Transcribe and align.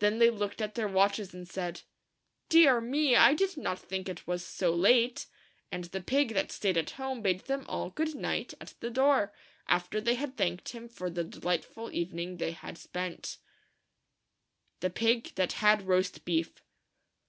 Then 0.00 0.18
they 0.18 0.28
looked 0.28 0.60
at 0.60 0.74
their 0.74 0.88
watches 0.88 1.32
and 1.32 1.48
said," 1.48 1.82
Dear! 2.48 2.80
me! 2.80 3.14
I 3.14 3.32
did 3.32 3.56
not 3.56 3.78
think 3.78 4.08
it 4.08 4.26
was 4.26 4.44
so 4.44 4.74
late!" 4.74 5.26
and 5.70 5.84
the 5.84 6.00
pig 6.00 6.34
that 6.34 6.50
staid 6.50 6.76
at 6.76 6.90
home 6.90 7.22
bade 7.22 7.42
them 7.44 7.64
all 7.68 7.90
"good 7.90 8.12
night" 8.16 8.54
at 8.60 8.74
the 8.80 8.90
door, 8.90 9.32
after 9.68 10.00
they 10.00 10.16
had 10.16 10.30
all 10.30 10.36
thanked 10.36 10.70
him 10.70 10.88
for 10.88 11.08
the 11.08 11.22
delightful 11.22 11.92
eve 11.92 12.12
ning 12.12 12.38
they 12.38 12.50
had 12.50 12.76
spent 12.76 13.38
THE 14.80 14.90
PIG 14.90 15.36
THAT 15.36 15.52
HAD 15.52 15.82
ROAST 15.82 16.24
BEEF. 16.24 16.60